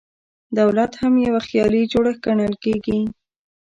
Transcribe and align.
دولت 0.59 0.91
هم 1.01 1.13
یو 1.27 1.35
خیالي 1.47 1.81
جوړښت 1.91 2.19
ګڼل 2.25 2.53
کېږي. 2.63 2.99